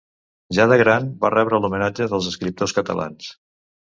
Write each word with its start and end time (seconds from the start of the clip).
Ja 0.59 0.63
de 0.69 0.77
gran, 0.81 1.05
va 1.25 1.31
rebre 1.35 1.59
l'homenatge 1.65 2.07
dels 2.15 2.31
escriptors 2.33 2.77
catalans. 2.79 3.29